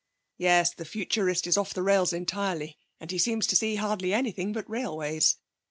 'Yes, 0.39 0.73
the 0.73 0.83
Futurist 0.83 1.45
is 1.45 1.57
off 1.59 1.75
the 1.75 1.83
rails 1.83 2.11
entirely, 2.11 2.75
and 2.99 3.11
he 3.11 3.19
seems 3.19 3.45
to 3.45 3.55
see 3.55 3.75
hardly 3.75 4.15
anything 4.15 4.51
but 4.51 4.67
railways. 4.67 5.37